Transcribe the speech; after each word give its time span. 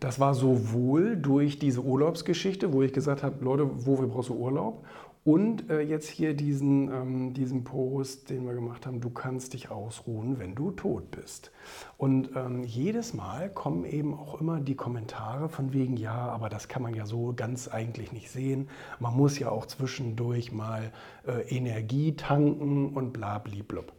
Das 0.00 0.20
war 0.20 0.34
sowohl 0.34 1.16
durch 1.16 1.58
diese 1.58 1.82
Urlaubsgeschichte, 1.82 2.72
wo 2.72 2.82
ich 2.82 2.92
gesagt 2.92 3.22
habe, 3.22 3.42
Leute, 3.44 3.86
wofür 3.86 4.06
brauchst 4.08 4.28
du 4.28 4.34
Urlaub? 4.34 4.84
Und 5.26 5.70
äh, 5.70 5.80
jetzt 5.80 6.08
hier 6.08 6.34
diesen, 6.34 6.88
ähm, 6.88 7.34
diesen 7.34 7.64
Post, 7.64 8.30
den 8.30 8.46
wir 8.46 8.54
gemacht 8.54 8.86
haben, 8.86 9.00
du 9.00 9.10
kannst 9.10 9.54
dich 9.54 9.72
ausruhen, 9.72 10.38
wenn 10.38 10.54
du 10.54 10.70
tot 10.70 11.10
bist. 11.10 11.50
Und 11.96 12.30
ähm, 12.36 12.62
jedes 12.62 13.12
Mal 13.12 13.50
kommen 13.50 13.84
eben 13.84 14.14
auch 14.14 14.40
immer 14.40 14.60
die 14.60 14.76
Kommentare 14.76 15.48
von 15.48 15.72
wegen, 15.72 15.96
ja, 15.96 16.14
aber 16.14 16.48
das 16.48 16.68
kann 16.68 16.80
man 16.82 16.94
ja 16.94 17.06
so 17.06 17.32
ganz 17.34 17.66
eigentlich 17.66 18.12
nicht 18.12 18.30
sehen. 18.30 18.68
Man 19.00 19.16
muss 19.16 19.36
ja 19.40 19.50
auch 19.50 19.66
zwischendurch 19.66 20.52
mal 20.52 20.92
äh, 21.26 21.40
Energie 21.48 22.14
tanken 22.14 22.90
und 22.90 23.12
bla 23.12 23.38
blub. 23.38 23.92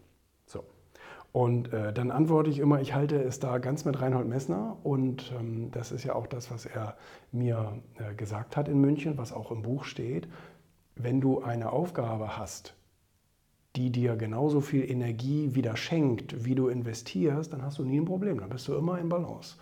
Und 1.31 1.71
äh, 1.73 1.93
dann 1.93 2.09
antworte 2.09 2.49
ich 2.49 2.59
immer, 2.59 2.81
ich 2.81 2.93
halte 2.93 3.21
es 3.21 3.39
da 3.39 3.59
ganz 3.59 3.85
mit 3.85 4.01
Reinhold 4.01 4.27
Messner. 4.27 4.77
Und 4.83 5.31
ähm, 5.39 5.69
das 5.71 5.91
ist 5.91 6.03
ja 6.03 6.15
auch 6.15 6.27
das, 6.27 6.51
was 6.51 6.65
er 6.65 6.95
mir 7.31 7.81
äh, 7.97 8.15
gesagt 8.15 8.57
hat 8.57 8.67
in 8.67 8.79
München, 8.79 9.17
was 9.17 9.33
auch 9.33 9.51
im 9.51 9.61
Buch 9.61 9.83
steht. 9.83 10.27
Wenn 10.95 11.21
du 11.21 11.41
eine 11.41 11.71
Aufgabe 11.71 12.37
hast, 12.37 12.75
die 13.75 13.91
dir 13.91 14.15
genauso 14.15 14.61
viel 14.61 14.89
Energie 14.89 15.53
wieder 15.53 15.77
schenkt, 15.77 16.43
wie 16.43 16.55
du 16.55 16.67
investierst, 16.67 17.53
dann 17.53 17.61
hast 17.61 17.77
du 17.77 17.83
nie 17.83 17.99
ein 17.99 18.05
Problem, 18.05 18.39
dann 18.39 18.49
bist 18.49 18.67
du 18.67 18.73
immer 18.73 18.97
in 18.97 19.09
Balance. 19.09 19.57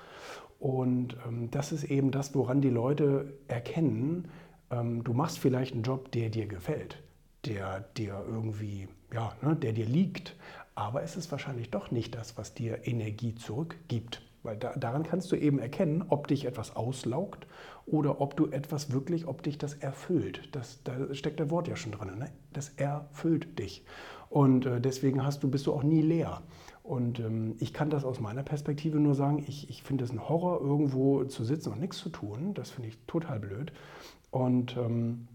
Und 0.60 1.18
ähm, 1.27 1.52
das 1.52 1.74
ist 1.74 1.84
eben 1.84 2.12
das, 2.12 2.34
woran 2.34 2.62
die 2.62 2.70
Leute 2.70 3.34
erkennen, 3.48 4.30
ähm, 4.72 5.04
du 5.04 5.13
machst 5.13 5.40
vielleicht 5.40 5.74
einen 5.74 5.84
Job, 5.84 6.12
der 6.12 6.30
dir 6.30 6.48
gefällt, 6.48 7.04
der 7.46 7.82
dir 7.98 8.24
irgendwie, 8.27 8.88
ja, 9.13 9.34
ne, 9.41 9.55
der 9.55 9.74
dir 9.74 9.86
liegt, 9.86 10.36
aber 10.76 11.04
es 11.04 11.16
ist 11.16 11.32
wahrscheinlich 11.32 11.72
doch 11.72 11.90
nicht 11.90 12.16
das, 12.16 12.38
was 12.38 12.54
dir 12.54 12.86
Energie 12.86 13.36
zurückgibt. 13.36 14.22
Weil 14.44 14.58
da, 14.58 14.74
daran 14.76 15.02
kannst 15.02 15.32
du 15.32 15.36
eben 15.36 15.58
erkennen, 15.58 16.04
ob 16.10 16.27
dich 16.27 16.46
etwas 16.46 16.76
auslaugt 16.76 17.48
oder 17.88 18.22
ob 18.22 18.38
du 18.38 18.48
etwas 18.48 18.91
wirklich, 18.91 19.27
ob 19.27 19.41
dich 19.41 19.58
das 19.58 19.74
erfüllt. 19.74 20.49
Das, 20.52 20.84
da 20.84 21.14
steckt 21.16 21.40
der 21.40 21.49
Wort 21.49 21.68
ja 21.68 21.76
schon 21.76 21.94
drin. 21.94 22.20
Ne? 22.20 22.30
Das 22.54 22.70
erfüllt 22.70 23.58
dich. 23.58 23.84
Und 24.30 24.68
äh, 24.68 24.80
deswegen 24.80 25.26
hast 25.26 25.41
du, 25.41 25.49
bist 25.49 25.66
du 25.66 25.74
auch 25.74 25.82
nie 25.82 26.02
leer. 26.02 26.44
Und 26.84 27.20
ähm, 27.20 27.55
ich 27.60 27.74
kann 27.74 27.90
das 27.90 28.05
aus 28.05 28.20
meiner 28.20 28.44
Perspektive 28.44 28.99
nur 28.99 29.16
sagen, 29.16 29.44
ich, 29.48 29.70
ich 29.70 29.82
finde 29.82 30.04
es 30.04 30.12
ein 30.12 30.30
Horror, 30.30 30.62
irgendwo 30.62 31.24
zu 31.24 31.44
sitzen 31.44 31.71
und 31.71 31.80
nichts 31.80 31.98
zu 31.98 32.10
tun. 32.10 32.54
Das 32.54 32.70
finde 32.70 32.90
ich 32.90 32.99
total 33.08 33.40
blöd. 33.40 33.74
Und 34.30 34.77
ähm, 34.77 35.27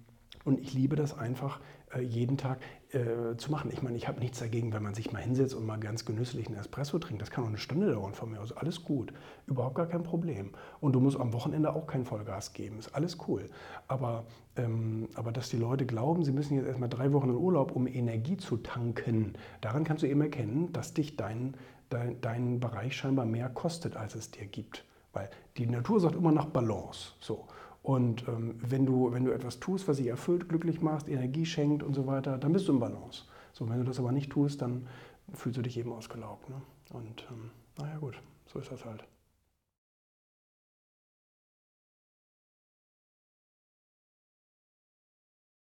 und 0.45 0.59
ich 0.59 0.73
liebe 0.73 0.97
das 0.97 1.17
einfach, 1.17 1.61
äh, 1.95 2.01
jeden 2.01 2.37
Tag 2.37 2.61
äh, 2.93 3.37
zu 3.37 3.51
machen. 3.51 3.71
Ich 3.73 3.83
meine, 3.83 3.97
ich 3.97 4.09
habe 4.09 4.21
nichts 4.21 4.39
dagegen, 4.39 4.73
wenn 4.73 4.83
man 4.83 4.95
sich 4.95 5.13
mal 5.13 5.21
hinsetzt 5.21 5.55
und 5.55 5.67
mal 5.67 5.79
ganz 5.79 6.05
genüsslich 6.05 6.47
einen 6.47 6.57
Espresso 6.57 6.99
trinkt. 6.99 7.21
Das 7.21 7.31
kann 7.31 7.45
auch 7.45 7.49
eine 7.49 7.59
Stunde 7.59 7.93
dauern 7.93 8.15
von 8.15 8.31
mir 8.31 8.41
aus. 8.41 8.53
Alles 8.53 8.85
gut. 8.85 9.13
Überhaupt 9.47 9.75
gar 9.75 9.87
kein 9.87 10.03
Problem. 10.03 10.51
Und 10.81 10.93
du 10.93 11.01
musst 11.01 11.19
am 11.19 11.33
Wochenende 11.33 11.75
auch 11.75 11.87
kein 11.87 12.05
Vollgas 12.05 12.53
geben. 12.53 12.79
Ist 12.79 12.95
alles 12.95 13.19
cool. 13.27 13.47
Aber, 13.89 14.25
ähm, 14.57 15.09
aber 15.15 15.33
dass 15.33 15.51
die 15.51 15.57
Leute 15.57 15.85
glauben, 15.85 16.25
sie 16.25 16.33
müssen 16.33 16.57
jetzt 16.57 16.67
erstmal 16.67 16.89
drei 16.89 17.13
Wochen 17.13 17.31
in 17.31 17.37
Urlaub, 17.37 17.73
um 17.73 17.87
Energie 17.87 18.37
zu 18.37 18.57
tanken, 18.57 19.35
daran 19.61 19.85
kannst 19.85 20.03
du 20.03 20.09
eben 20.09 20.21
erkennen, 20.21 20.73
dass 20.73 20.95
dich 20.95 21.17
dein, 21.17 21.57
dein, 21.89 22.21
dein 22.21 22.61
Bereich 22.61 22.97
scheinbar 22.97 23.27
mehr 23.27 23.49
kostet, 23.49 23.97
als 23.97 24.15
es 24.15 24.31
dir 24.31 24.47
gibt. 24.47 24.85
Weil 25.13 25.29
die 25.57 25.67
Natur 25.67 26.01
sagt 26.01 26.15
immer 26.15 26.33
nach 26.33 26.47
Balance. 26.47 27.15
So. 27.21 27.47
Und 27.83 28.29
ähm, 28.29 28.57
wenn, 28.61 28.85
du, 28.85 29.13
wenn 29.13 29.25
du 29.25 29.33
etwas 29.33 29.59
tust, 29.59 29.89
was 29.89 29.97
dich 29.97 30.09
erfüllt, 30.09 30.49
glücklich 30.49 30.83
machst, 30.83 31.09
Energie 31.09 31.47
schenkt 31.47 31.83
und 31.83 31.95
so 31.95 32.07
weiter, 32.07 32.37
dann 32.37 32.53
bist 32.53 32.69
du 32.69 32.73
im 32.73 32.81
Balance. 32.81 33.25
So, 33.53 33.69
wenn 33.69 33.79
du 33.79 33.85
das 33.85 33.99
aber 33.99 34.13
nicht 34.13 34.31
tust, 34.31 34.61
dann 34.61 34.87
fühlst 35.33 35.59
du 35.59 35.63
dich 35.63 35.79
eben 35.79 35.93
ausgelaugt. 35.93 36.49
Ne? 36.49 36.61
Und 36.93 37.27
ähm, 37.31 37.51
naja 37.79 37.97
gut, 37.99 38.21
so 38.47 38.59
ist 38.59 38.71
das 38.71 38.85
halt. 38.85 39.05